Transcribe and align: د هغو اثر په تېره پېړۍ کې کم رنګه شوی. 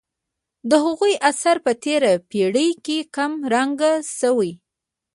د 0.69 0.71
هغو 0.85 1.07
اثر 1.29 1.55
په 1.65 1.71
تېره 1.83 2.13
پېړۍ 2.29 2.69
کې 2.85 2.97
کم 3.15 3.31
رنګه 3.53 3.91
شوی. 4.19 4.51